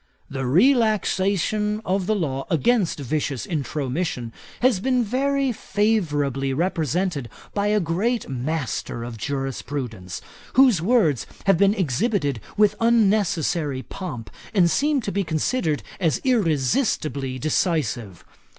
'The 0.31 0.47
relaxation 0.47 1.79
of 1.85 2.07
the 2.07 2.15
law 2.15 2.43
against 2.49 2.97
vicious 2.97 3.45
intromission 3.45 4.33
has 4.61 4.79
been 4.79 5.03
very 5.03 5.51
favourably 5.51 6.51
represented 6.53 7.29
by 7.53 7.67
a 7.67 7.79
great 7.79 8.27
master 8.27 9.03
of 9.03 9.15
jurisprudence, 9.15 10.19
whose 10.53 10.81
words 10.81 11.27
have 11.45 11.59
been 11.59 11.75
exhibited 11.75 12.39
with 12.57 12.73
unnecessary 12.79 13.83
pomp, 13.83 14.31
and 14.55 14.71
seem 14.71 15.01
to 15.01 15.11
be 15.11 15.23
considered 15.23 15.83
as 15.99 16.19
irresistibly 16.23 17.37
decisive. 17.37 18.25